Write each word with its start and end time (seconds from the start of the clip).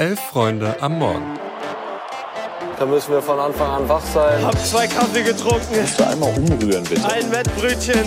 Elf 0.00 0.18
Freunde 0.18 0.74
am 0.80 0.98
Morgen. 0.98 1.38
Da 2.78 2.86
müssen 2.86 3.12
wir 3.12 3.20
von 3.20 3.38
Anfang 3.38 3.82
an 3.82 3.86
wach 3.86 4.00
sein. 4.00 4.42
Hab 4.42 4.58
zwei 4.64 4.86
Kaffee 4.86 5.22
getrunken. 5.22 5.74
Kannst 5.74 6.00
du 6.00 6.06
einmal 6.06 6.30
umrühren, 6.38 6.84
bitte? 6.84 7.06
Ein 7.06 7.30
Wettbrötchen. 7.30 8.00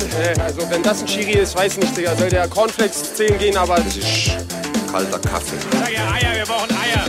Also 0.44 0.68
wenn 0.71 0.82
das 0.82 1.04
ein 1.04 1.08
Schiri 1.08 1.34
ist, 1.34 1.56
weiß 1.56 1.78
nicht, 1.78 1.96
Digga. 1.96 2.16
Soll 2.16 2.29
der 2.29 2.48
Cornflakes 2.48 3.14
10 3.14 3.38
gehen, 3.38 3.58
aber... 3.58 3.76
Das 3.76 3.96
ist 3.96 4.32
kalter 4.92 5.20
Kaffee. 5.20 5.56
Sag 5.71 5.93
ja 5.93 6.11
Eier, 6.14 6.36
wir 6.36 6.46
brauchen 6.48 6.71
Eier. 6.71 7.06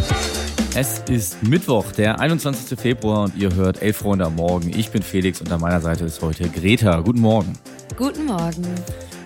Es 0.74 0.98
ist 1.08 1.42
Mittwoch, 1.42 1.90
der 1.92 2.20
21. 2.20 2.78
Februar 2.78 3.22
und 3.22 3.36
ihr 3.38 3.54
hört 3.54 3.80
Elf 3.80 3.96
Freunde 3.96 4.26
am 4.26 4.34
Morgen. 4.34 4.68
Ich 4.68 4.90
bin 4.90 5.02
Felix 5.02 5.40
und 5.40 5.50
an 5.50 5.62
meiner 5.62 5.80
Seite 5.80 6.04
ist 6.04 6.20
heute 6.20 6.46
Greta. 6.50 7.00
Guten 7.00 7.20
Morgen. 7.20 7.58
Guten 7.96 8.26
Morgen. 8.26 8.66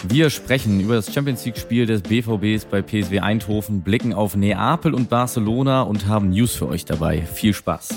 Wir 0.06 0.30
sprechen 0.30 0.78
über 0.80 0.94
das 0.94 1.12
Champions 1.12 1.44
League-Spiel 1.44 1.84
des 1.84 2.02
BVBs 2.02 2.66
bei 2.66 2.82
PSW 2.82 3.18
Eindhoven, 3.18 3.82
blicken 3.82 4.12
auf 4.12 4.36
Neapel 4.36 4.94
und 4.94 5.10
Barcelona 5.10 5.82
und 5.82 6.06
haben 6.06 6.30
News 6.30 6.54
für 6.54 6.68
euch 6.68 6.84
dabei. 6.84 7.22
Viel 7.22 7.52
Spaß. 7.52 7.88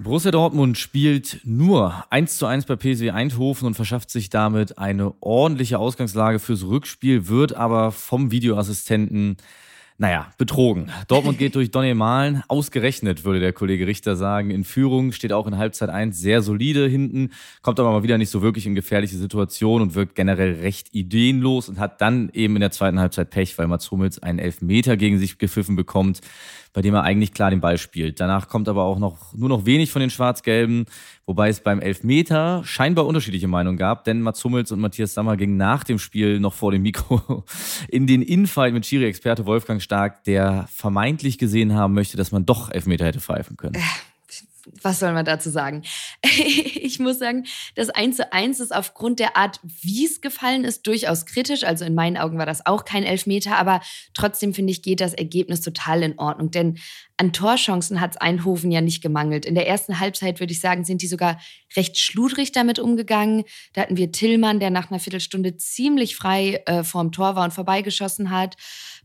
Borussia 0.00 0.30
Dortmund 0.30 0.78
spielt 0.78 1.40
nur 1.44 2.04
1 2.10 2.38
zu 2.38 2.46
1 2.46 2.64
bei 2.64 2.74
PSW 2.74 3.10
Eindhoven 3.10 3.66
und 3.66 3.74
verschafft 3.74 4.10
sich 4.10 4.30
damit 4.30 4.78
eine 4.78 5.14
ordentliche 5.20 5.78
Ausgangslage 5.78 6.38
fürs 6.38 6.64
Rückspiel, 6.64 7.28
wird 7.28 7.54
aber 7.54 7.92
vom 7.92 8.30
Videoassistenten 8.30 9.36
naja, 10.00 10.28
betrogen. 10.38 10.90
Dortmund 11.08 11.36
geht 11.36 11.54
durch 11.54 11.70
Donny 11.70 11.92
Malen, 11.92 12.42
ausgerechnet, 12.48 13.24
würde 13.24 13.38
der 13.38 13.52
Kollege 13.52 13.86
Richter 13.86 14.16
sagen, 14.16 14.50
in 14.50 14.64
Führung, 14.64 15.12
steht 15.12 15.30
auch 15.30 15.46
in 15.46 15.58
Halbzeit 15.58 15.90
1 15.90 16.18
sehr 16.18 16.40
solide 16.40 16.88
hinten, 16.88 17.32
kommt 17.60 17.78
aber 17.78 17.90
mal 17.90 18.02
wieder 18.02 18.16
nicht 18.16 18.30
so 18.30 18.40
wirklich 18.40 18.64
in 18.64 18.74
gefährliche 18.74 19.18
Situationen 19.18 19.88
und 19.88 19.94
wirkt 19.94 20.14
generell 20.14 20.60
recht 20.60 20.94
ideenlos 20.94 21.68
und 21.68 21.78
hat 21.78 22.00
dann 22.00 22.30
eben 22.32 22.56
in 22.56 22.60
der 22.60 22.70
zweiten 22.70 22.98
Halbzeit 22.98 23.28
Pech, 23.28 23.58
weil 23.58 23.66
Mats 23.66 23.90
Hummels 23.90 24.22
einen 24.22 24.38
Elfmeter 24.38 24.96
gegen 24.96 25.18
sich 25.18 25.36
gepfiffen 25.36 25.76
bekommt 25.76 26.22
bei 26.72 26.82
dem 26.82 26.94
er 26.94 27.02
eigentlich 27.02 27.32
klar 27.32 27.50
den 27.50 27.60
Ball 27.60 27.78
spielt. 27.78 28.20
Danach 28.20 28.48
kommt 28.48 28.68
aber 28.68 28.84
auch 28.84 28.98
noch 28.98 29.32
nur 29.34 29.48
noch 29.48 29.66
wenig 29.66 29.90
von 29.90 30.00
den 30.00 30.10
Schwarz-Gelben, 30.10 30.84
wobei 31.26 31.48
es 31.48 31.60
beim 31.60 31.80
Elfmeter 31.80 32.62
scheinbar 32.64 33.06
unterschiedliche 33.06 33.48
Meinungen 33.48 33.76
gab, 33.76 34.04
denn 34.04 34.20
Mats 34.20 34.44
Hummels 34.44 34.70
und 34.70 34.80
Matthias 34.80 35.14
Sammer 35.14 35.36
gingen 35.36 35.56
nach 35.56 35.82
dem 35.82 35.98
Spiel 35.98 36.38
noch 36.38 36.54
vor 36.54 36.70
dem 36.70 36.82
Mikro 36.82 37.44
in 37.88 38.06
den 38.06 38.22
Infight 38.22 38.72
mit 38.72 38.86
Schiri-Experte 38.86 39.46
Wolfgang 39.46 39.82
Stark, 39.90 40.22
der 40.22 40.68
vermeintlich 40.72 41.36
gesehen 41.36 41.74
haben 41.74 41.94
möchte, 41.94 42.16
dass 42.16 42.30
man 42.30 42.46
doch 42.46 42.70
Elfmeter 42.70 43.06
hätte 43.06 43.18
pfeifen 43.18 43.56
können. 43.56 43.74
Äh, 43.74 43.80
was 44.82 45.00
soll 45.00 45.12
man 45.12 45.24
dazu 45.24 45.50
sagen? 45.50 45.82
ich 46.22 47.00
muss 47.00 47.18
sagen, 47.18 47.44
das 47.74 47.90
1 47.90 48.16
zu 48.16 48.32
1 48.32 48.60
ist 48.60 48.72
aufgrund 48.72 49.18
der 49.18 49.36
Art, 49.36 49.58
wie 49.64 50.06
es 50.06 50.20
gefallen 50.20 50.62
ist, 50.62 50.86
durchaus 50.86 51.26
kritisch. 51.26 51.64
Also 51.64 51.84
in 51.84 51.96
meinen 51.96 52.16
Augen 52.16 52.38
war 52.38 52.46
das 52.46 52.66
auch 52.66 52.84
kein 52.84 53.02
Elfmeter, 53.02 53.56
aber 53.56 53.80
trotzdem 54.14 54.54
finde 54.54 54.70
ich, 54.70 54.82
geht 54.82 55.00
das 55.00 55.12
Ergebnis 55.12 55.60
total 55.60 56.04
in 56.04 56.20
Ordnung. 56.20 56.52
Denn 56.52 56.78
an 57.20 57.34
Torchancen 57.34 58.00
hat 58.00 58.12
es 58.12 58.16
Eindhoven 58.16 58.70
ja 58.70 58.80
nicht 58.80 59.02
gemangelt. 59.02 59.44
In 59.44 59.54
der 59.54 59.68
ersten 59.68 60.00
Halbzeit, 60.00 60.40
würde 60.40 60.54
ich 60.54 60.60
sagen, 60.60 60.86
sind 60.86 61.02
die 61.02 61.06
sogar 61.06 61.38
recht 61.76 61.98
schludrig 61.98 62.52
damit 62.52 62.78
umgegangen. 62.78 63.44
Da 63.74 63.82
hatten 63.82 63.98
wir 63.98 64.10
Tillmann, 64.10 64.58
der 64.58 64.70
nach 64.70 64.90
einer 64.90 65.00
Viertelstunde 65.00 65.58
ziemlich 65.58 66.16
frei 66.16 66.62
äh, 66.64 66.82
vorm 66.82 67.12
Tor 67.12 67.36
war 67.36 67.44
und 67.44 67.52
vorbeigeschossen 67.52 68.30
hat. 68.30 68.56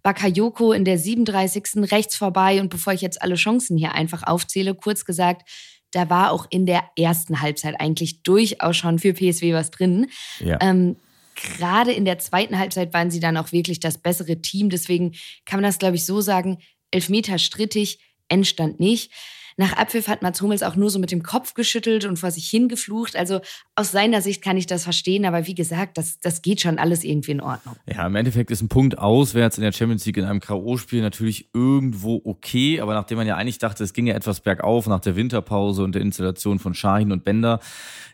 Bakayoko 0.02 0.72
in 0.72 0.86
der 0.86 0.98
37. 0.98 1.92
rechts 1.92 2.16
vorbei. 2.16 2.62
Und 2.62 2.70
bevor 2.70 2.94
ich 2.94 3.02
jetzt 3.02 3.22
alle 3.22 3.36
Chancen 3.36 3.78
hier 3.78 3.92
einfach 3.92 4.24
aufzähle, 4.24 4.76
kurz 4.76 5.04
gesagt, 5.04 5.50
da 5.92 6.10
war 6.10 6.32
auch 6.32 6.48
in 6.50 6.66
der 6.66 6.86
ersten 6.98 7.42
Halbzeit 7.42 7.82
eigentlich 7.82 8.24
durchaus 8.24 8.78
schon 8.78 8.98
für 8.98 9.14
PSW 9.14 9.54
was 9.54 9.72
drin. 9.72 10.08
Ja. 10.40 10.58
Ähm, 10.62 10.96
Gerade 11.36 11.92
in 11.92 12.06
der 12.06 12.18
zweiten 12.18 12.58
Halbzeit 12.58 12.94
waren 12.94 13.12
sie 13.12 13.20
dann 13.20 13.36
auch 13.36 13.52
wirklich 13.52 13.82
das 13.82 13.98
bessere 13.98 14.42
Team. 14.42 14.70
Deswegen 14.70 15.16
kann 15.44 15.60
man 15.60 15.70
das, 15.70 15.80
glaube 15.80 15.98
ich, 15.98 16.06
so 16.06 16.22
sagen. 16.22 16.60
Elfmeter 16.92 17.40
strittig, 17.40 18.00
Endstand 18.28 18.80
nicht. 18.80 19.12
Nach 19.58 19.74
Abpfiff 19.74 20.10
hat 20.10 20.22
Mats 20.22 20.42
Hummels 20.42 20.64
auch 20.64 20.76
nur 20.76 20.90
so 20.90 21.00
mit 21.00 21.12
dem 21.12 21.24
Kopf 21.24 21.54
geschüttelt 21.54 22.04
und 22.04 22.20
vor 22.20 22.30
sich 22.30 22.50
hingeflucht. 22.50 23.16
Also 23.16 23.40
aus 23.76 23.92
seiner 23.92 24.22
Sicht 24.22 24.44
kann 24.44 24.58
ich 24.58 24.68
das 24.68 24.84
verstehen, 24.84 25.26
aber 25.26 25.48
wie 25.48 25.56
gesagt, 25.56 25.98
das, 25.98 26.20
das 26.20 26.42
geht 26.42 26.60
schon 26.60 26.78
alles 26.78 27.06
irgendwie 27.06 27.32
in 27.32 27.42
Ordnung. 27.42 27.76
Ja, 27.88 28.06
im 28.06 28.16
Endeffekt 28.16 28.52
ist 28.52 28.62
ein 28.62 28.68
Punkt 28.68 28.98
auswärts 28.98 29.58
in 29.58 29.64
der 29.64 29.72
Champions 29.72 30.06
League 30.06 30.18
in 30.18 30.26
einem 30.26 30.42
K.O.-Spiel 30.42 31.02
natürlich 31.02 31.50
irgendwo 31.54 32.22
okay, 32.26 32.82
aber 32.82 32.94
nachdem 32.96 33.18
man 33.18 33.28
ja 33.28 33.38
eigentlich 33.38 33.60
dachte, 33.60 33.84
es 33.86 33.94
ging 33.94 34.08
ja 34.08 34.16
etwas 34.16 34.42
bergauf 34.42 34.88
nach 34.88 35.00
der 35.00 35.16
Winterpause 35.16 35.84
und 35.84 35.96
der 35.96 36.02
Installation 36.02 36.60
von 36.60 36.74
Schahin 36.74 37.14
und 37.14 37.24
Bender, 37.24 37.62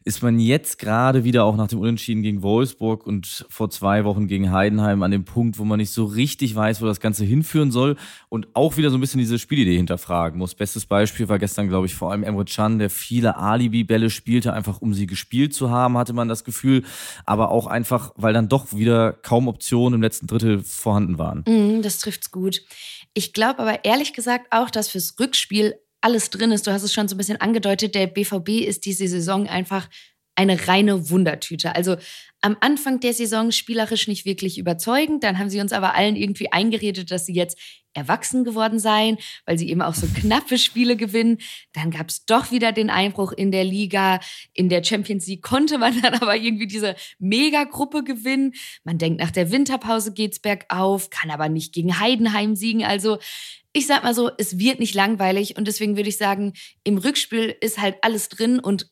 ist 0.03 0.22
man 0.22 0.40
jetzt 0.40 0.79
gerade 0.79 1.23
wieder 1.23 1.46
auch 1.46 1.56
nach 1.56 1.68
dem 1.68 1.79
Unentschieden 1.79 2.22
gegen 2.22 2.41
Wolfsburg 2.41 3.06
und 3.06 3.46
vor 3.50 3.69
zwei 3.69 4.03
Wochen 4.03 4.28
gegen 4.28 4.52
Heidenheim 4.52 5.03
an 5.03 5.12
dem 5.12 5.25
Punkt, 5.25 5.59
wo 5.59 5.66
man 5.66 5.79
nicht 5.79 5.91
so 5.91 6.06
richtig 6.06 6.56
weiß, 6.56 6.81
wo 6.81 6.85
das 6.85 7.00
Ganze 7.00 7.23
hinführen 7.23 7.72
soll 7.72 7.97
und 8.29 8.47
auch 8.56 8.78
wieder 8.78 8.90
so 8.90 8.97
ein 8.97 9.02
bisschen 9.02 9.19
diese 9.19 9.40
Spielidee 9.40 9.78
hinterfragen 9.78 10.40
muss. 10.40 10.56
Bestes 10.56 10.85
Beispiel 10.85 11.28
war 11.31 11.40
gestern, 11.40 11.68
glaube 11.68 11.88
ich, 11.88 11.96
vor 11.96 12.12
allem 12.12 12.22
Emre 12.22 12.46
Can, 12.46 12.78
der 12.78 12.92
viele 12.92 13.38
Alibi-Bälle 13.38 14.12
spielte, 14.12 14.53
einfach 14.53 14.81
um 14.81 14.94
sie 14.94 15.08
gespielt 15.08 15.56
zu 15.56 15.72
haben, 15.72 15.97
hatte 15.97 16.14
man 16.14 16.28
das 16.28 16.44
Gefühl, 16.44 16.84
aber 17.25 17.50
auch 17.50 17.66
einfach, 17.66 18.12
weil 18.16 18.34
dann 18.34 18.47
doch 18.47 18.74
wieder 18.74 19.14
kaum 19.14 19.47
Optionen 19.47 19.96
im 19.96 20.02
letzten 20.03 20.28
Drittel 20.28 20.64
vorhanden 20.64 21.18
waren. 21.18 21.44
Mm, 21.47 21.81
das 21.81 21.97
trifft's 21.97 22.30
gut. 22.30 22.62
Ich 23.16 23.34
glaube 23.34 23.59
aber 23.59 23.84
ehrlich 23.84 24.14
gesagt 24.14 24.47
auch, 24.52 24.70
dass 24.70 24.90
fürs 24.90 25.16
Rückspiel 25.20 25.75
alles 26.02 26.30
drin 26.30 26.52
ist. 26.52 26.68
Du 26.68 26.72
hast 26.72 26.84
es 26.84 26.94
schon 26.94 27.08
so 27.08 27.16
ein 27.16 27.18
bisschen 27.18 27.41
angedeutet, 27.41 27.96
der 27.96 28.08
BVB 28.08 28.50
ist 28.68 28.86
diese 28.86 29.08
Saison 29.08 29.47
einfach 29.47 29.88
eine 30.36 30.68
reine 30.68 31.09
Wundertüte. 31.09 31.75
Also 31.75 31.97
am 32.41 32.57
Anfang 32.59 33.00
der 33.00 33.13
Saison 33.13 33.52
spielerisch 33.52 34.07
nicht 34.07 34.25
wirklich 34.25 34.57
überzeugend, 34.57 35.24
dann 35.24 35.38
haben 35.38 35.50
sie 35.50 35.62
uns 35.62 35.74
aber 35.74 35.94
allen 35.94 36.16
irgendwie 36.16 36.52
eingeredet, 36.52 37.12
dass 37.12 37.28
sie 37.28 37.34
jetzt 37.34 37.57
erwachsen 37.94 38.44
geworden 38.44 38.79
seien, 38.79 39.18
weil 39.46 39.57
sie 39.57 39.69
eben 39.69 39.81
auch 39.81 39.94
so 39.94 40.07
knappe 40.16 40.57
Spiele 40.57 40.96
gewinnen. 40.96 41.38
Dann 41.74 41.91
gab 41.91 42.09
es 42.09 42.25
doch 42.25 42.52
wieder 42.52 42.72
den 42.72 42.90
Einbruch 42.90 43.31
in 43.31 43.52
der 43.52 43.63
Liga. 43.63 44.19
In 44.53 44.69
der 44.69 44.84
Champions 44.84 45.28
League 45.28 45.44
konnte 45.44 45.78
man 45.78 46.02
dann 46.02 46.16
aber 46.16 46.35
irgendwie 46.35 46.68
diese 46.68 46.96
Megagruppe 47.19 48.03
gewinnen. 48.03 48.53
Man 48.84 48.97
denkt, 48.97 49.19
nach 49.19 49.31
der 49.31 49.52
Winterpause 49.52 50.13
geht's 50.13 50.40
bergauf, 50.40 51.09
kann 51.09 51.31
aber 51.31 51.50
nicht 51.50 51.73
gegen 51.73 52.00
Heidenheim 52.00 52.56
siegen. 52.56 52.84
Also 52.84 53.19
ich 53.73 53.88
sag 53.88 54.03
mal 54.03 54.16
so, 54.16 54.29
es 54.38 54.58
wird 54.58 54.79
nicht 54.79 54.96
langweilig 54.96 55.58
und 55.58 55.68
deswegen 55.68 55.96
würde 55.96 56.09
ich 56.09 56.18
sagen, 56.18 56.53
im 56.84 56.97
Rückspiel 56.97 57.56
ist 57.62 57.79
halt 57.79 57.97
alles 58.02 58.28
drin 58.28 58.59
und 58.59 58.90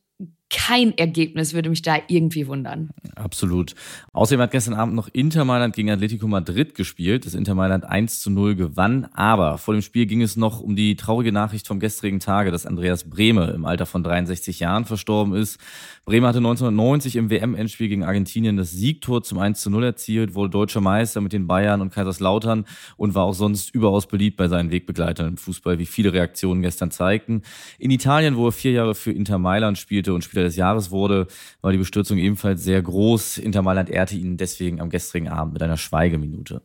kein 0.50 0.98
Ergebnis 0.98 1.54
würde 1.54 1.70
mich 1.70 1.82
da 1.82 1.98
irgendwie 2.08 2.48
wundern. 2.48 2.90
Absolut. 3.16 3.76
Außerdem 4.14 4.42
hat 4.42 4.52
gestern 4.52 4.74
Abend 4.74 4.96
noch 4.96 5.08
Inter 5.14 5.46
Mailand 5.46 5.76
gegen 5.76 5.92
Atletico 5.92 6.28
Madrid 6.28 6.74
gespielt, 6.74 7.26
das 7.26 7.36
Inter 7.36 7.54
Mailand 7.54 7.86
1 7.86 8.22
zu 8.22 8.32
0 8.32 8.56
gewann. 8.56 9.08
Aber 9.14 9.58
vor 9.58 9.74
dem 9.74 9.82
Spiel 9.82 10.08
ging 10.08 10.22
es 10.22 10.38
noch 10.38 10.60
um 10.60 10.76
die 10.76 10.96
traurige 10.96 11.32
Nachricht 11.32 11.68
vom 11.68 11.80
gestrigen 11.80 12.20
Tage, 12.20 12.52
dass 12.52 12.66
Andreas 12.66 13.10
Brehme 13.10 13.52
im 13.52 13.66
Alter 13.66 13.86
von 13.86 14.04
63 14.04 14.60
Jahren 14.60 14.86
verstorben 14.86 15.36
ist. 15.36 15.60
Brehme 16.10 16.28
hatte 16.28 16.40
1990 16.40 17.18
im 17.18 17.30
WM-Endspiel 17.30 17.88
gegen 17.88 18.04
Argentinien 18.04 18.58
das 18.58 18.72
Siegtor 18.72 19.22
zum 19.22 19.38
1 19.38 19.62
zu 19.62 19.70
0 19.70 19.84
erzielt, 19.84 20.34
wurde 20.34 20.50
deutscher 20.50 20.82
Meister 20.82 21.22
mit 21.22 21.34
den 21.34 21.46
Bayern 21.46 21.82
und 21.82 21.94
Kaiserslautern 21.94 22.66
und 22.98 23.14
war 23.14 23.26
auch 23.26 23.36
sonst 23.36 23.76
überaus 23.76 24.08
beliebt 24.08 24.36
bei 24.36 24.48
seinen 24.48 24.72
Wegbegleitern 24.72 25.28
im 25.28 25.38
Fußball, 25.38 25.78
wie 25.78 25.86
viele 25.86 26.12
Reaktionen 26.12 26.64
gestern 26.64 26.90
zeigten. 26.90 27.44
In 27.78 27.92
Italien, 27.92 28.38
wo 28.38 28.48
er 28.48 28.52
vier 28.52 28.72
Jahre 28.72 28.96
für 28.96 29.12
Inter 29.12 29.38
Mailand 29.38 29.78
spielte 29.78 30.16
und 30.16 30.24
Spieler 30.24 30.46
des 30.46 30.56
Jahres 30.56 30.90
wurde, 30.90 31.28
war 31.62 31.72
die 31.72 31.78
Bestürzung 31.78 32.18
ebenfalls 32.18 32.64
sehr 32.64 32.82
groß. 32.82 33.38
Inter 33.38 33.62
Mailand 33.62 33.92
ehrte 33.92 34.16
ihn 34.16 34.36
deswegen 34.36 34.82
am 34.82 34.90
gestrigen 34.90 35.28
Abend 35.28 35.54
mit 35.54 35.62
einer 35.62 35.78
Schweigeminute. 35.78 36.64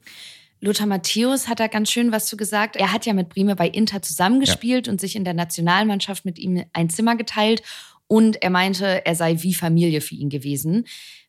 Lothar 0.64 0.86
Matthäus 0.86 1.48
hat 1.48 1.60
da 1.60 1.66
ganz 1.66 1.90
schön 1.90 2.10
was 2.10 2.26
zu 2.26 2.38
gesagt. 2.38 2.76
Er 2.76 2.90
hat 2.90 3.04
ja 3.04 3.12
mit 3.12 3.28
Brime 3.28 3.54
bei 3.54 3.68
Inter 3.68 4.00
zusammengespielt 4.00 4.86
ja. 4.86 4.92
und 4.92 4.98
sich 4.98 5.14
in 5.14 5.24
der 5.24 5.34
Nationalmannschaft 5.34 6.24
mit 6.24 6.38
ihm 6.38 6.64
ein 6.72 6.88
Zimmer 6.88 7.16
geteilt. 7.16 7.62
Und 8.06 8.42
er 8.42 8.50
meinte, 8.50 9.06
er 9.06 9.14
sei 9.14 9.42
wie 9.42 9.54
Familie 9.54 10.00
für 10.00 10.14
ihn 10.14 10.28
gewesen. 10.28 10.84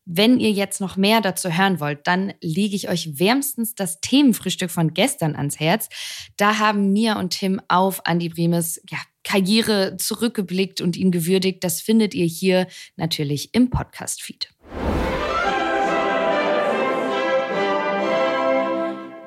Wenn 0.06 0.40
ihr 0.40 0.52
jetzt 0.52 0.82
noch 0.82 0.98
mehr 0.98 1.20
dazu 1.20 1.50
hören 1.50 1.80
wollt, 1.80 2.06
dann 2.06 2.34
lege 2.42 2.76
ich 2.76 2.90
euch 2.90 3.18
wärmstens 3.18 3.74
das 3.74 4.02
Themenfrühstück 4.02 4.70
von 4.70 4.94
gestern 4.94 5.36
ans 5.36 5.60
Herz. 5.60 5.90
Da 6.38 6.60
haben 6.60 6.94
Mia 6.94 7.20
und 7.20 7.32
Tim 7.32 7.60
auf 7.70 8.02
Andy 8.06 8.30
Bremes 8.30 8.82
ja, 8.90 9.00
Karriere 9.24 9.98
zurückgeblickt 9.98 10.80
und 10.80 10.96
ihn 10.96 11.12
gewürdigt. 11.12 11.64
Das 11.64 11.82
findet 11.82 12.14
ihr 12.14 12.28
hier 12.28 12.68
natürlich 12.96 13.54
im 13.54 13.72
Podcast-Feed. 13.72 14.55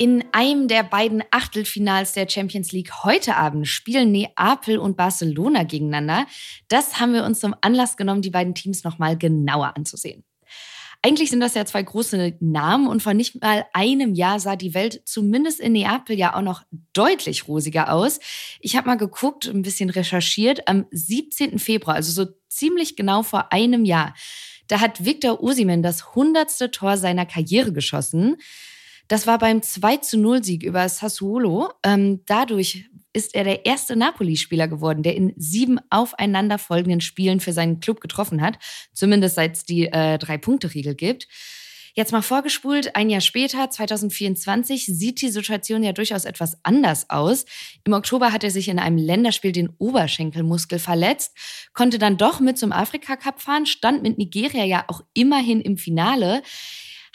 In 0.00 0.24
einem 0.30 0.68
der 0.68 0.84
beiden 0.84 1.24
Achtelfinals 1.32 2.12
der 2.12 2.28
Champions 2.28 2.70
League 2.70 3.02
heute 3.02 3.34
Abend 3.34 3.66
spielen 3.66 4.12
Neapel 4.12 4.78
und 4.78 4.96
Barcelona 4.96 5.64
gegeneinander. 5.64 6.26
Das 6.68 7.00
haben 7.00 7.14
wir 7.14 7.24
uns 7.24 7.40
zum 7.40 7.56
Anlass 7.62 7.96
genommen, 7.96 8.22
die 8.22 8.30
beiden 8.30 8.54
Teams 8.54 8.84
nochmal 8.84 9.18
genauer 9.18 9.76
anzusehen. 9.76 10.22
Eigentlich 11.02 11.30
sind 11.30 11.40
das 11.40 11.54
ja 11.54 11.64
zwei 11.64 11.82
große 11.82 12.36
Namen 12.38 12.86
und 12.86 13.02
vor 13.02 13.12
nicht 13.12 13.42
mal 13.42 13.66
einem 13.72 14.14
Jahr 14.14 14.38
sah 14.38 14.54
die 14.54 14.74
Welt 14.74 15.02
zumindest 15.04 15.58
in 15.58 15.72
Neapel 15.72 16.16
ja 16.16 16.36
auch 16.36 16.42
noch 16.42 16.62
deutlich 16.92 17.48
rosiger 17.48 17.92
aus. 17.92 18.20
Ich 18.60 18.76
habe 18.76 18.86
mal 18.86 18.96
geguckt, 18.96 19.48
ein 19.48 19.62
bisschen 19.62 19.90
recherchiert. 19.90 20.68
Am 20.68 20.86
17. 20.92 21.58
Februar, 21.58 21.96
also 21.96 22.12
so 22.12 22.30
ziemlich 22.48 22.94
genau 22.94 23.24
vor 23.24 23.52
einem 23.52 23.84
Jahr, 23.84 24.14
da 24.68 24.80
hat 24.80 25.04
Victor 25.04 25.42
Usimen 25.42 25.82
das 25.82 26.14
hundertste 26.14 26.70
Tor 26.70 26.96
seiner 26.98 27.26
Karriere 27.26 27.72
geschossen. 27.72 28.36
Das 29.08 29.26
war 29.26 29.38
beim 29.38 29.58
2-0-Sieg 29.60 30.62
über 30.62 30.86
Sassuolo. 30.88 31.70
Ähm, 31.82 32.20
dadurch 32.26 32.84
ist 33.14 33.34
er 33.34 33.44
der 33.44 33.64
erste 33.64 33.96
Napoli-Spieler 33.96 34.68
geworden, 34.68 35.02
der 35.02 35.16
in 35.16 35.32
sieben 35.36 35.80
aufeinanderfolgenden 35.88 37.00
Spielen 37.00 37.40
für 37.40 37.54
seinen 37.54 37.80
Club 37.80 38.02
getroffen 38.02 38.42
hat. 38.42 38.58
Zumindest 38.92 39.36
seit 39.36 39.56
es 39.56 39.64
die 39.64 39.86
äh, 39.86 40.18
Drei-Punkte-Regel 40.18 40.94
gibt. 40.94 41.26
Jetzt 41.94 42.12
mal 42.12 42.22
vorgespult, 42.22 42.94
ein 42.94 43.10
Jahr 43.10 43.20
später, 43.20 43.70
2024, 43.70 44.86
sieht 44.86 45.20
die 45.20 45.30
Situation 45.30 45.82
ja 45.82 45.92
durchaus 45.92 46.26
etwas 46.26 46.58
anders 46.62 47.10
aus. 47.10 47.44
Im 47.82 47.92
Oktober 47.92 48.32
hat 48.32 48.44
er 48.44 48.52
sich 48.52 48.68
in 48.68 48.78
einem 48.78 48.98
Länderspiel 48.98 49.50
den 49.50 49.70
Oberschenkelmuskel 49.78 50.78
verletzt, 50.78 51.36
konnte 51.72 51.98
dann 51.98 52.16
doch 52.16 52.38
mit 52.38 52.56
zum 52.56 52.70
Afrika-Cup 52.70 53.40
fahren, 53.40 53.66
stand 53.66 54.04
mit 54.04 54.16
Nigeria 54.16 54.64
ja 54.64 54.84
auch 54.86 55.00
immerhin 55.12 55.60
im 55.60 55.76
Finale 55.76 56.42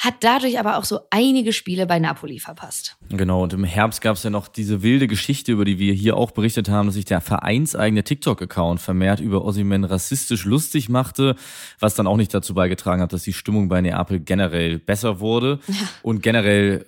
hat 0.04 0.16
dadurch 0.20 0.60
aber 0.60 0.78
auch 0.78 0.84
so 0.84 1.00
einige 1.12 1.54
Spiele 1.54 1.86
bei 1.86 1.98
Napoli 1.98 2.38
verpasst. 2.38 2.98
Genau, 3.08 3.42
und 3.42 3.54
im 3.54 3.64
Herbst 3.64 4.02
gab 4.02 4.18
es 4.18 4.24
ja 4.24 4.30
noch 4.30 4.50
diese 4.50 4.84
wilde 4.84 5.08
Geschichte, 5.08 5.54
über 5.54 5.64
die 5.64 5.80
wir 5.80 5.94
hier 5.94 6.18
auch 6.18 6.32
berichtet 6.32 6.68
haben, 6.68 6.88
dass 6.88 6.96
sich 6.96 7.06
der 7.06 7.22
vereinseigene 7.22 8.04
TikTok-Account 8.04 8.82
vermehrt 8.82 9.22
über 9.22 9.46
Ossiman 9.46 9.86
rassistisch 9.86 10.44
lustig 10.44 10.90
machte, 10.90 11.38
was 11.80 11.96
dann 11.96 12.08
auch 12.08 12.18
nicht 12.18 12.34
dazu 12.34 12.54
beigetragen 12.54 13.02
hat, 13.02 13.14
dass 13.14 13.24
die 13.24 13.32
Stimmung 13.32 13.70
bei 13.70 13.80
Neapel 13.80 14.20
generell 14.20 14.78
besser 14.78 15.22
wurde. 15.22 15.60
Ja. 15.68 15.76
Und 16.02 16.22
generell 16.22 16.86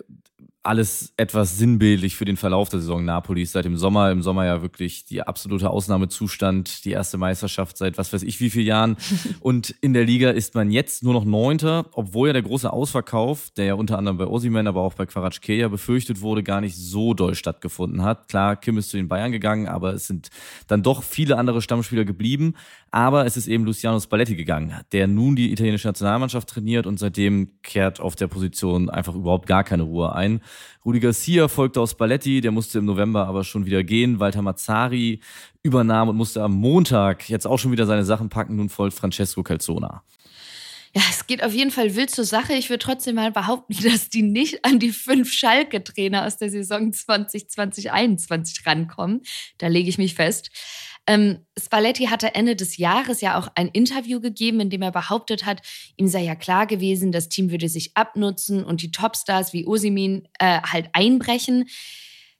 alles 0.66 1.14
etwas 1.18 1.58
sinnbildlich 1.58 2.16
für 2.16 2.26
den 2.26 2.38
Verlauf 2.38 2.70
der 2.70 2.80
Saison 2.80 3.06
Napolis. 3.06 3.52
Seit 3.52 3.66
dem 3.66 3.78
Sommer, 3.78 4.12
im 4.12 4.22
Sommer 4.22 4.46
ja 4.46 4.62
wirklich 4.62 5.06
die 5.06 5.22
absolute 5.22 5.70
Ausnahmezustand, 5.70 6.86
die 6.86 6.92
erste 6.92 7.18
Meisterschaft 7.18 7.78
seit 7.78 7.98
was 7.98 8.12
weiß 8.12 8.24
ich 8.24 8.40
wie 8.40 8.50
vielen 8.50 8.66
Jahren. 8.66 8.98
Und 9.40 9.76
in 9.82 9.94
der 9.94 10.06
Liga 10.06 10.32
ist 10.32 10.56
man 10.56 10.72
jetzt 10.72 11.04
nur 11.04 11.14
noch 11.14 11.26
Neunter, 11.26 11.86
obwohl 11.94 12.30
ja 12.30 12.34
der 12.34 12.42
große 12.42 12.72
Ausverkauf, 12.72 13.52
der 13.52 13.66
ja 13.66 13.74
unter 13.76 13.98
anderem 13.98 14.18
bei 14.18 14.26
Osiman, 14.26 14.68
aber 14.68 14.82
auch 14.82 14.96
bei 14.96 15.06
Quaratschkeja 15.06 15.68
befürchtet 15.68 16.22
wurde, 16.22 16.42
gar 16.42 16.62
nicht 16.62 16.76
so 16.76 17.14
doll 17.14 17.36
stattgefunden 17.36 18.04
hat. 18.04 18.28
Klar, 18.28 18.56
Kim 18.56 18.78
ist 18.78 18.90
zu 18.90 18.98
den 18.98 19.08
Bayern 19.08 19.32
gegangen, 19.32 19.68
aber 19.68 19.94
es 19.94 20.08
sind 20.08 20.30
dann 20.68 20.82
doch 20.82 21.04
viele 21.04 21.38
andere 21.38 21.62
Stammspieler 21.62 22.06
geblieben. 22.06 22.56
Aber 22.96 23.26
es 23.26 23.36
ist 23.36 23.48
eben 23.48 23.66
Luciano 23.66 24.00
Spalletti 24.00 24.38
gegangen, 24.38 24.74
der 24.94 25.08
nun 25.08 25.36
die 25.36 25.52
italienische 25.52 25.90
Nationalmannschaft 25.90 26.48
trainiert 26.48 26.88
und 26.88 26.98
seitdem 26.98 27.50
kehrt 27.62 28.00
auf 28.00 28.16
der 28.16 28.28
Position 28.28 28.90
einfach 28.90 29.14
überhaupt 29.16 29.48
gar 29.48 29.66
keine 29.66 29.84
Ruhe 29.84 30.16
ein. 30.16 30.40
Rudi 30.86 31.00
Garcia 31.00 31.48
folgte 31.48 31.82
aus 31.82 31.92
Spalletti, 31.92 32.42
der 32.42 32.52
musste 32.52 32.80
im 32.80 32.86
November 32.86 33.28
aber 33.28 33.44
schon 33.44 33.66
wieder 33.66 33.84
gehen. 33.84 34.20
Walter 34.20 34.42
Mazzari 34.42 35.20
übernahm 35.64 36.10
und 36.10 36.18
musste 36.18 36.44
am 36.44 36.54
Montag 36.54 37.30
jetzt 37.30 37.48
auch 37.48 37.58
schon 37.58 37.72
wieder 37.72 37.86
seine 37.86 38.06
Sachen 38.06 38.30
packen. 38.30 38.56
Nun 38.56 38.70
folgt 38.70 38.96
Francesco 38.96 39.44
Calzona. 39.44 40.04
Ja, 40.96 41.02
es 41.10 41.28
geht 41.28 41.44
auf 41.44 41.52
jeden 41.52 41.72
Fall 41.72 41.98
wild 41.98 42.10
zur 42.10 42.24
Sache. 42.24 42.54
Ich 42.54 42.70
würde 42.70 42.80
trotzdem 42.80 43.16
mal 43.16 43.30
behaupten, 43.30 43.76
dass 43.84 44.10
die 44.10 44.22
nicht 44.22 44.64
an 44.64 44.80
die 44.80 44.92
fünf 44.92 45.32
Schalke-Trainer 45.32 46.26
aus 46.26 46.38
der 46.38 46.50
Saison 46.50 46.92
2020-21 46.92 48.66
rankommen. 48.66 49.22
Da 49.58 49.68
lege 49.68 49.90
ich 49.90 49.98
mich 49.98 50.16
fest. 50.16 50.52
Ähm, 51.08 51.40
Spalletti 51.58 52.06
hatte 52.06 52.34
Ende 52.34 52.56
des 52.56 52.78
Jahres 52.78 53.22
ja 53.22 53.38
auch 53.38 53.48
ein 53.56 53.68
Interview 53.68 54.20
gegeben, 54.20 54.60
in 54.60 54.70
dem 54.70 54.82
er 54.82 54.92
behauptet 54.92 55.46
hat, 55.46 55.62
ihm 55.98 56.08
sei 56.08 56.24
ja 56.24 56.36
klar 56.36 56.66
gewesen, 56.66 57.12
das 57.12 57.30
Team 57.30 57.52
würde 57.52 57.70
sich 57.70 57.96
abnutzen 57.96 58.64
und 58.64 58.82
die 58.82 58.92
Topstars 58.92 59.54
wie 59.54 59.68
Osimin 59.68 60.28
äh, 60.40 60.62
halt 60.62 60.90
einbrechen. 60.94 61.66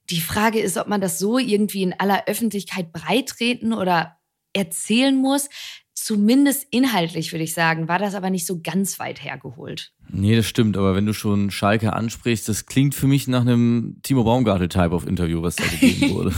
Die 0.10 0.22
Frage 0.22 0.60
ist, 0.60 0.78
ob 0.78 0.88
man 0.88 1.02
das 1.02 1.20
so 1.20 1.38
irgendwie 1.38 1.84
in 1.84 1.94
aller 1.94 2.28
Öffentlichkeit 2.28 2.92
breitreten 2.92 3.74
oder 3.74 4.18
erzählen 4.54 5.16
muss. 5.16 5.50
Zumindest 5.94 6.68
inhaltlich 6.72 7.32
würde 7.32 7.44
ich 7.44 7.54
sagen, 7.54 7.88
war 7.88 8.00
das 8.00 8.16
aber 8.16 8.30
nicht 8.30 8.46
so 8.46 8.60
ganz 8.62 9.00
weit 9.00 9.24
hergeholt. 9.24 9.94
Nee, 10.10 10.36
das 10.36 10.46
stimmt, 10.46 10.78
aber 10.78 10.94
wenn 10.94 11.06
du 11.06 11.14
schon 11.14 11.52
Schalke 11.52 11.94
ansprichst, 11.94 12.50
das 12.50 12.66
klingt 12.66 12.94
für 12.94 13.08
mich 13.08 13.28
nach 13.28 13.42
einem 13.42 14.00
Timo 14.04 14.24
Baumgartel-Type 14.24 14.92
of 14.92 15.08
Interview, 15.08 15.42
was 15.42 15.56
da 15.56 15.66
gegeben 15.66 16.10
wurde. 16.14 16.34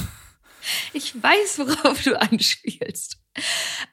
Ich 0.94 1.22
weiß, 1.22 1.60
worauf 1.60 2.02
du 2.04 2.20
anspielst. 2.20 3.18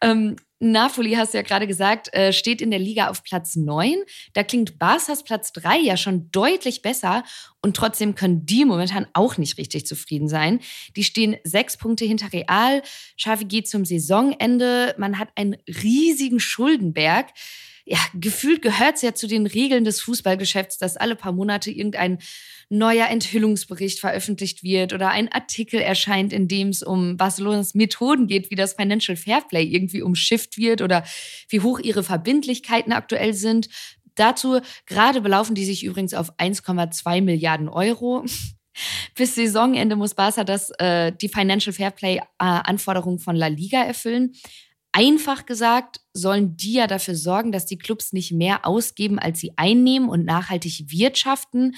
Ähm, 0.01 0.37
Napoli, 0.61 1.13
hast 1.13 1.35
du 1.35 1.39
ja 1.39 1.43
gerade 1.43 1.67
gesagt, 1.67 2.13
äh, 2.15 2.33
steht 2.33 2.63
in 2.63 2.71
der 2.71 2.79
Liga 2.79 3.09
auf 3.09 3.23
Platz 3.23 3.57
9. 3.57 3.97
Da 4.33 4.43
klingt 4.43 4.79
Barças 4.79 5.23
Platz 5.23 5.53
3 5.53 5.79
ja 5.79 5.97
schon 5.97 6.31
deutlich 6.31 6.81
besser 6.81 7.25
und 7.61 7.77
trotzdem 7.77 8.15
können 8.15 8.47
die 8.47 8.65
momentan 8.65 9.07
auch 9.13 9.37
nicht 9.37 9.59
richtig 9.59 9.87
zufrieden 9.87 10.29
sein. 10.29 10.61
Die 10.97 11.05
stehen 11.05 11.37
sechs 11.45 11.77
Punkte 11.77 12.07
hinter 12.07 12.33
Real. 12.33 12.83
Xavi 13.19 13.45
geht 13.45 13.69
zum 13.69 13.85
Saisonende. 13.85 14.95
Man 14.97 15.19
hat 15.19 15.29
einen 15.35 15.57
riesigen 15.67 16.41
Schuldenberg 16.41 17.29
ja, 17.87 17.99
gefühlt 18.15 18.63
gehört 18.63 18.97
es 18.97 19.03
ja 19.03 19.15
zu 19.15 19.27
den 19.27 19.47
Regeln 19.47 19.85
des 19.85 20.01
Fußballgeschäfts, 20.01 20.79
dass 20.79 20.97
alle 20.97 21.17
paar 21.17 21.33
Monate 21.33 21.71
irgendein 21.71 22.19
neuer 22.71 23.09
Enthüllungsbericht 23.09 24.01
veröffentlicht 24.01 24.63
wird 24.63 24.95
oder 24.95 25.11
ein 25.11 25.31
Artikel 25.31 25.81
erscheint, 25.81 26.33
in 26.33 26.49
dem 26.49 26.69
es 26.69 26.83
um 26.83 27.19
Barcelonas 27.19 27.75
Methoden 27.75 28.27
geht, 28.27 28.51
wie 28.51 28.55
das 28.55 28.73
Financial 28.73 29.17
Fairplay 29.17 29.65
irgendwie 29.65 30.01
umschifft 30.01 30.57
wird 30.57 30.81
oder 30.81 31.05
wie 31.51 31.61
hoch 31.61 31.79
ihre 31.79 32.03
Verbindlichkeiten 32.03 32.93
aktuell 32.93 33.35
sind. 33.35 33.69
Dazu 34.15 34.61
gerade 34.87 35.21
belaufen 35.21 35.55
die 35.55 35.65
sich 35.67 35.85
übrigens 35.85 36.15
auf 36.15 36.33
1,2 36.39 37.21
Milliarden 37.21 37.69
Euro. 37.69 38.25
Bis 39.15 39.35
Saisonende 39.35 39.95
muss 39.95 40.15
Barca 40.15 40.43
das, 40.43 40.71
äh, 40.79 41.13
die 41.13 41.29
Financial 41.29 41.73
Fairplay-Anforderungen 41.73 43.19
äh, 43.19 43.23
von 43.23 43.37
La 43.37 43.49
Liga 43.49 43.83
erfüllen. 43.85 44.33
Einfach 44.97 45.45
gesagt, 45.45 46.03
sollen 46.13 46.57
die 46.57 46.75
ja 46.75 46.87
dafür 46.87 47.17
sorgen, 47.17 47.51
dass 47.51 47.67
die 47.67 47.79
Clubs 47.79 48.13
nicht 48.13 48.31
mehr 48.31 48.65
ausgeben, 48.65 49.19
als 49.19 49.41
sie 49.41 49.51
einnehmen 49.57 50.09
und 50.09 50.25
nachhaltig 50.25 50.85
wirtschaften. 50.87 51.75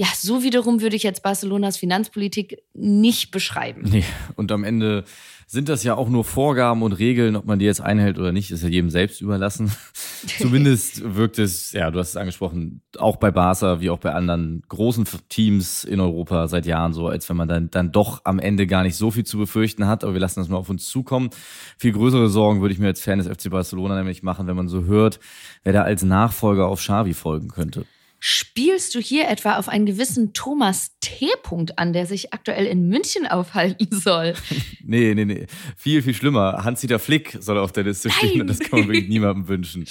Ja, 0.00 0.06
so 0.14 0.44
wiederum 0.44 0.80
würde 0.80 0.94
ich 0.94 1.02
jetzt 1.02 1.24
Barcelonas 1.24 1.76
Finanzpolitik 1.76 2.62
nicht 2.72 3.32
beschreiben. 3.32 3.82
Nee, 3.82 4.04
und 4.36 4.52
am 4.52 4.62
Ende 4.62 5.02
sind 5.48 5.68
das 5.68 5.82
ja 5.82 5.96
auch 5.96 6.08
nur 6.08 6.22
Vorgaben 6.22 6.84
und 6.84 6.92
Regeln, 6.92 7.34
ob 7.34 7.46
man 7.46 7.58
die 7.58 7.64
jetzt 7.64 7.80
einhält 7.80 8.16
oder 8.16 8.30
nicht, 8.30 8.52
ist 8.52 8.62
ja 8.62 8.68
jedem 8.68 8.90
selbst 8.90 9.20
überlassen. 9.20 9.72
Zumindest 10.38 11.16
wirkt 11.16 11.40
es, 11.40 11.72
ja, 11.72 11.90
du 11.90 11.98
hast 11.98 12.10
es 12.10 12.16
angesprochen, 12.16 12.80
auch 12.96 13.16
bei 13.16 13.32
Barca 13.32 13.80
wie 13.80 13.90
auch 13.90 13.98
bei 13.98 14.12
anderen 14.12 14.62
großen 14.68 15.04
Teams 15.28 15.82
in 15.82 15.98
Europa 15.98 16.46
seit 16.46 16.64
Jahren 16.66 16.92
so, 16.92 17.08
als 17.08 17.28
wenn 17.28 17.36
man 17.36 17.48
dann, 17.48 17.68
dann 17.72 17.90
doch 17.90 18.20
am 18.22 18.38
Ende 18.38 18.68
gar 18.68 18.84
nicht 18.84 18.94
so 18.94 19.10
viel 19.10 19.24
zu 19.24 19.36
befürchten 19.36 19.88
hat. 19.88 20.04
Aber 20.04 20.12
wir 20.12 20.20
lassen 20.20 20.38
das 20.38 20.48
mal 20.48 20.58
auf 20.58 20.70
uns 20.70 20.86
zukommen. 20.86 21.30
Viel 21.76 21.92
größere 21.92 22.28
Sorgen 22.28 22.60
würde 22.60 22.72
ich 22.72 22.78
mir 22.78 22.86
als 22.86 23.00
Fan 23.00 23.18
des 23.18 23.26
FC 23.26 23.50
Barcelona 23.50 23.96
nämlich 23.96 24.22
machen, 24.22 24.46
wenn 24.46 24.56
man 24.56 24.68
so 24.68 24.84
hört, 24.84 25.18
wer 25.64 25.72
da 25.72 25.82
als 25.82 26.04
Nachfolger 26.04 26.68
auf 26.68 26.78
Xavi 26.78 27.14
folgen 27.14 27.48
könnte. 27.48 27.84
Spielst 28.20 28.94
du 28.94 29.00
hier 29.00 29.28
etwa 29.28 29.56
auf 29.56 29.68
einen 29.68 29.86
gewissen 29.86 30.32
Thomas 30.32 30.96
T. 31.00 31.28
-Punkt 31.44 31.72
an, 31.76 31.92
der 31.92 32.06
sich 32.06 32.32
aktuell 32.32 32.66
in 32.66 32.88
München 32.88 33.26
aufhalten 33.26 33.88
soll? 33.92 34.34
nee, 34.84 35.14
nee, 35.14 35.24
nee. 35.24 35.46
Viel, 35.76 36.02
viel 36.02 36.14
schlimmer. 36.14 36.64
Hans-Dieter 36.64 36.98
Flick 36.98 37.36
soll 37.40 37.58
auf 37.58 37.72
der 37.72 37.84
Liste 37.84 38.08
Nein. 38.08 38.16
stehen 38.18 38.40
und 38.40 38.46
das 38.48 38.58
kann 38.58 38.80
man 38.80 38.88
wirklich 38.88 39.08
niemandem 39.08 39.46
wünschen. 39.46 39.84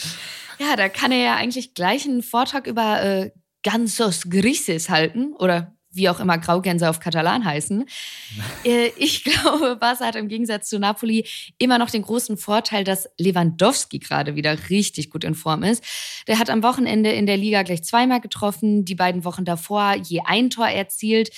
Ja, 0.59 0.75
da 0.75 0.89
kann 0.89 1.11
er 1.11 1.23
ja 1.23 1.35
eigentlich 1.35 1.73
gleich 1.73 2.05
einen 2.05 2.23
Vortrag 2.23 2.67
über 2.67 3.01
äh, 3.01 3.31
Gansos 3.63 4.29
Grises 4.29 4.89
halten 4.89 5.33
oder 5.37 5.76
wie 5.91 6.09
auch 6.09 6.19
immer 6.19 6.37
Graugänse 6.37 6.89
auf 6.89 6.99
Katalan 6.99 7.45
heißen. 7.45 7.85
Äh, 8.63 8.91
ich 8.97 9.23
glaube, 9.23 9.75
Barca 9.77 10.05
hat 10.05 10.15
im 10.15 10.27
Gegensatz 10.27 10.67
zu 10.67 10.79
Napoli 10.79 11.25
immer 11.57 11.77
noch 11.77 11.89
den 11.89 12.01
großen 12.01 12.37
Vorteil, 12.37 12.83
dass 12.83 13.07
Lewandowski 13.17 13.99
gerade 13.99 14.35
wieder 14.35 14.69
richtig 14.69 15.09
gut 15.09 15.23
in 15.23 15.35
Form 15.35 15.63
ist. 15.63 15.83
Der 16.27 16.39
hat 16.39 16.49
am 16.49 16.63
Wochenende 16.63 17.11
in 17.11 17.25
der 17.25 17.37
Liga 17.37 17.63
gleich 17.63 17.83
zweimal 17.83 18.19
getroffen, 18.19 18.83
die 18.83 18.95
beiden 18.95 19.23
Wochen 19.23 19.45
davor 19.45 19.95
je 19.95 20.21
ein 20.25 20.49
Tor 20.49 20.67
erzielt. 20.67 21.29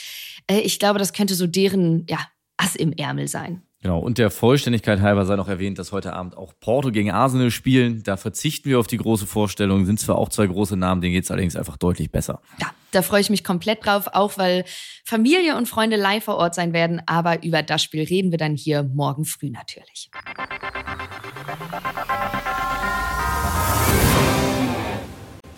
Äh, 0.47 0.59
ich 0.61 0.79
glaube, 0.79 0.97
das 0.97 1.13
könnte 1.13 1.35
so 1.35 1.45
deren 1.45 2.05
ja, 2.09 2.19
Ass 2.57 2.75
im 2.75 2.93
Ärmel 2.93 3.27
sein. 3.27 3.61
Genau, 3.81 3.99
und 3.99 4.17
der 4.17 4.29
Vollständigkeit 4.29 4.99
halber 4.99 5.25
sei 5.25 5.37
noch 5.37 5.47
erwähnt, 5.47 5.79
dass 5.79 5.93
heute 5.93 6.11
Abend 6.11 6.35
auch 6.35 6.53
Porto 6.59 6.91
gegen 6.91 7.11
Arsenal 7.11 7.49
spielen. 7.49 8.03
Da 8.03 8.17
verzichten 8.17 8.69
wir 8.69 8.77
auf 8.77 8.87
die 8.87 8.97
große 8.97 9.25
Vorstellung, 9.25 9.85
sind 9.85 10.01
zwar 10.01 10.17
auch 10.17 10.27
zwei 10.27 10.47
große 10.47 10.75
Namen, 10.75 10.99
denen 10.99 11.13
geht 11.13 11.23
es 11.23 11.31
allerdings 11.31 11.55
einfach 11.55 11.77
deutlich 11.77 12.11
besser. 12.11 12.41
Ja, 12.59 12.71
da 12.91 13.01
freue 13.01 13.21
ich 13.21 13.29
mich 13.29 13.45
komplett 13.45 13.85
drauf, 13.85 14.07
auch 14.11 14.37
weil 14.37 14.65
Familie 15.05 15.55
und 15.55 15.67
Freunde 15.69 15.95
live 15.95 16.25
vor 16.25 16.35
Ort 16.35 16.55
sein 16.55 16.73
werden. 16.73 17.01
Aber 17.05 17.41
über 17.43 17.63
das 17.63 17.81
Spiel 17.81 18.03
reden 18.03 18.31
wir 18.31 18.37
dann 18.37 18.55
hier 18.55 18.83
morgen 18.83 19.23
früh 19.23 19.49
natürlich. 19.49 20.09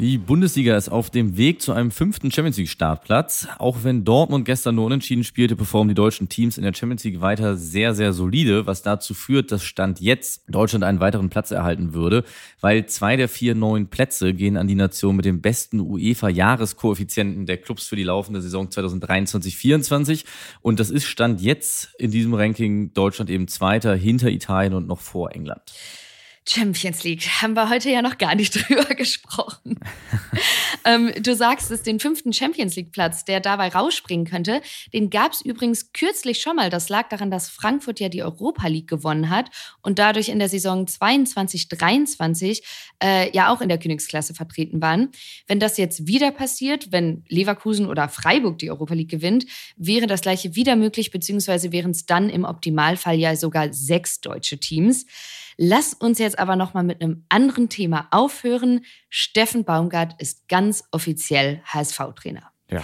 Die 0.02 0.18
Bundesliga 0.18 0.76
ist 0.76 0.90
auf 0.90 1.12
dem 1.12 1.38
Weg 1.38 1.62
zu 1.62 1.74
einem 1.74 1.92
fünften 1.92 2.32
Champions 2.32 2.58
League 2.58 2.70
Startplatz. 2.70 3.48
Auch 3.60 3.84
wenn 3.84 4.04
Dortmund 4.04 4.46
gestern 4.46 4.74
nur 4.74 4.86
unentschieden 4.88 5.24
spielte, 5.24 5.56
performen 5.56 5.90
die 5.90 5.94
deutschen 5.94 6.28
Teams 6.28 6.58
in 6.58 6.64
der 6.64 6.74
Champions 6.74 7.04
League 7.04 7.22
weiter 7.22 7.56
sehr, 7.56 7.94
sehr 7.94 8.12
solide, 8.12 8.66
was 8.66 8.82
dazu 8.82 9.14
führt, 9.14 9.52
dass 9.52 9.64
Stand 9.64 10.02
jetzt 10.02 10.42
Deutschland 10.50 10.84
einen 10.84 11.00
weiteren 11.02 11.30
Platz 11.30 11.52
erhalten 11.52 11.94
würde, 11.94 12.24
weil 12.62 12.88
zwei 12.88 13.16
der 13.16 13.30
vier 13.30 13.54
neuen 13.54 13.90
Plätze 13.90 14.34
gehen 14.34 14.58
an 14.58 14.68
die 14.68 14.74
Nation 14.74 15.16
mit 15.16 15.26
dem 15.26 15.40
besten 15.40 15.80
UEFA-Jahreskoeffizienten 15.80 17.46
der 17.46 17.58
Clubs 17.58 17.86
für 17.86 17.96
die 17.96 18.02
laufende 18.02 18.42
Saison 18.42 18.70
2023-24. 18.70 20.26
Und 20.64 20.80
das 20.80 20.90
ist 20.90 21.06
Stand 21.06 21.42
jetzt 21.42 21.94
in 22.00 22.10
diesem 22.10 22.34
Ranking 22.34 22.92
Deutschland 22.96 23.30
eben 23.30 23.48
Zweiter 23.48 23.94
hinter 23.94 24.32
Italien 24.32 24.74
und 24.74 24.88
noch 24.88 25.00
vor 25.00 25.32
England. 25.36 25.62
Champions 26.48 27.04
League. 27.04 27.22
Haben 27.42 27.54
wir 27.54 27.70
heute 27.70 27.90
ja 27.90 28.02
noch 28.02 28.18
gar 28.18 28.36
nicht 28.36 28.56
drüber 28.70 28.96
gesprochen. 28.96 29.80
ähm, 30.86 31.12
du 31.22 31.36
sagst 31.36 31.70
es, 31.70 31.84
den 31.84 32.00
fünften 32.00 32.34
Champions 32.34 32.76
League-Platz, 32.76 33.26
der 33.26 33.40
dabei 33.40 33.70
rausspringen 33.70 34.26
könnte, 34.26 34.62
den 34.94 35.10
gab 35.10 35.34
es 35.34 35.42
übrigens 35.42 35.94
kürzlich 35.94 36.42
schon 36.42 36.56
mal. 36.56 36.70
Das 36.70 36.90
lag 36.90 37.10
daran, 37.10 37.30
dass 37.30 37.50
Frankfurt 37.50 38.00
ja 38.00 38.10
die 38.10 38.24
Europa 38.24 38.68
League 38.68 38.88
gewonnen 38.88 39.30
hat 39.30 39.50
und 39.82 40.00
dadurch 40.00 40.30
in 40.30 40.40
der 40.40 40.50
Saison 40.50 40.86
22-23 40.86 42.64
äh, 43.04 43.36
ja 43.36 43.54
auch 43.54 43.62
in 43.62 43.70
der 43.70 43.78
Königsklasse 43.78 44.34
vertreten 44.34 44.82
waren. 44.82 45.10
Wenn 45.48 45.60
das 45.60 45.78
jetzt 45.78 46.08
wieder 46.08 46.32
passiert, 46.32 46.92
wenn 46.92 47.24
Leverkusen 47.30 47.86
oder 47.86 48.10
Freiburg 48.10 48.58
die 48.58 48.72
Europa 48.72 48.96
League 48.96 49.12
gewinnt, 49.12 49.46
wäre 49.76 50.08
das 50.08 50.22
gleiche 50.22 50.56
wieder 50.56 50.76
möglich, 50.76 51.12
beziehungsweise 51.12 51.72
wären 51.72 51.92
es 51.92 52.08
dann 52.08 52.30
im 52.30 52.46
Optimalfall 52.46 53.20
ja 53.20 53.36
sogar 53.36 53.72
sechs 53.72 54.22
deutsche 54.22 54.60
Teams. 54.60 55.06
Lass 55.64 55.94
uns 55.94 56.18
jetzt 56.18 56.40
aber 56.40 56.56
noch 56.56 56.74
mal 56.74 56.82
mit 56.82 57.04
einem 57.04 57.24
anderen 57.30 57.70
Thema 57.70 58.08
aufhören. 58.10 58.84
Steffen 59.10 59.64
Baumgart 59.64 60.20
ist 60.20 60.48
ganz 60.48 60.86
offiziell 60.90 61.62
HSV-Trainer. 61.66 62.52
Ja. 62.72 62.84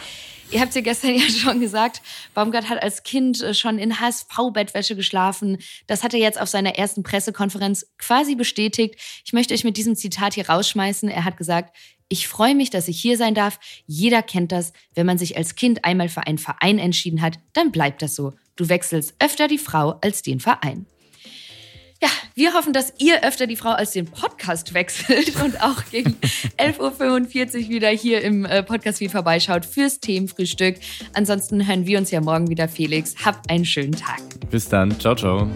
Ihr 0.51 0.59
habt 0.59 0.69
es 0.69 0.75
ja 0.75 0.81
gestern 0.81 1.15
ja 1.15 1.27
schon 1.27 1.59
gesagt, 1.59 2.03
Baumgart 2.35 2.69
hat 2.69 2.83
als 2.83 3.01
Kind 3.01 3.41
äh, 3.41 3.55
schon 3.55 3.79
in 3.79 3.99
HSV-Bettwäsche 3.99 4.95
geschlafen. 4.95 5.57
Das 5.87 6.03
hat 6.03 6.13
er 6.13 6.19
jetzt 6.19 6.39
auf 6.39 6.49
seiner 6.49 6.75
ersten 6.75 7.01
Pressekonferenz 7.01 7.87
quasi 7.97 8.35
bestätigt. 8.35 8.93
Ich 9.25 9.33
möchte 9.33 9.55
euch 9.55 9.63
mit 9.63 9.75
diesem 9.75 9.95
Zitat 9.95 10.35
hier 10.35 10.47
rausschmeißen. 10.47 11.09
Er 11.09 11.25
hat 11.25 11.37
gesagt, 11.37 11.75
ich 12.09 12.27
freue 12.27 12.53
mich, 12.53 12.69
dass 12.69 12.87
ich 12.87 13.01
hier 13.01 13.17
sein 13.17 13.33
darf. 13.33 13.59
Jeder 13.87 14.21
kennt 14.21 14.51
das. 14.51 14.71
Wenn 14.93 15.07
man 15.07 15.17
sich 15.17 15.35
als 15.35 15.55
Kind 15.55 15.83
einmal 15.83 16.09
für 16.09 16.27
einen 16.27 16.37
Verein 16.37 16.77
entschieden 16.77 17.23
hat, 17.23 17.39
dann 17.53 17.71
bleibt 17.71 18.03
das 18.03 18.13
so. 18.13 18.33
Du 18.55 18.69
wechselst 18.69 19.15
öfter 19.17 19.47
die 19.47 19.57
Frau 19.57 19.97
als 20.01 20.21
den 20.21 20.39
Verein. 20.39 20.85
Ja, 22.01 22.09
wir 22.35 22.53
hoffen, 22.53 22.73
dass 22.73 22.93
ihr 22.99 23.23
öfter 23.23 23.47
die 23.47 23.55
Frau 23.55 23.71
als 23.71 23.91
den 23.91 24.05
Podcast 24.05 24.73
wechselt 24.75 25.35
und 25.43 25.61
auch 25.61 25.83
gegen 25.91 26.11
11.45 26.57 27.63
Uhr 27.63 27.69
wieder 27.69 27.89
hier 27.89 28.21
im 28.21 28.45
äh, 28.45 28.61
Podcast 28.61 28.99
wie 28.99 29.09
vorbeischaut 29.09 29.65
fürs 29.65 29.99
Themenfrühstück. 29.99 30.75
Ansonsten 31.13 31.67
hören 31.67 31.87
wir 31.87 31.97
uns 31.97 32.11
ja 32.11 32.21
morgen 32.21 32.49
wieder, 32.49 32.67
Felix. 32.67 33.15
Habt 33.25 33.49
einen 33.49 33.65
schönen 33.65 33.93
Tag. 33.93 34.21
Bis 34.51 34.69
dann. 34.69 34.97
Ciao, 34.99 35.15
ciao. 35.15 35.49